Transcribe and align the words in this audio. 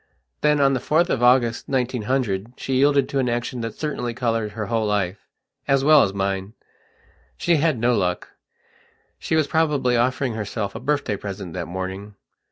Then, 0.41 0.59
on 0.59 0.73
the 0.73 0.79
4th 0.79 1.11
of 1.11 1.21
August, 1.21 1.69
1900, 1.69 2.53
she 2.57 2.73
yielded 2.77 3.07
to 3.09 3.19
an 3.19 3.29
action 3.29 3.61
that 3.61 3.75
certainly 3.77 4.15
coloured 4.15 4.53
her 4.53 4.65
whole 4.65 4.87
lifeas 4.87 5.83
well 5.83 6.01
as 6.01 6.11
mine. 6.11 6.53
She 7.37 7.57
had 7.57 7.77
no 7.77 7.95
luck. 7.95 8.29
She 9.19 9.35
was 9.35 9.45
probably 9.45 9.95
offering 9.95 10.33
herself 10.33 10.73
a 10.73 10.79
birthday 10.79 11.17
present 11.17 11.53
that 11.53 11.67
morning.... 11.67 12.15